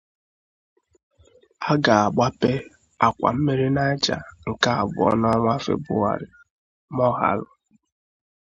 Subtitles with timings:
[1.69, 2.51] A Ga-Agbape
[3.05, 6.27] Àkwà Mmiri Niger Nke Abụọ n'Ọnwa Febụwarị
[6.93, 7.45] —Moghalu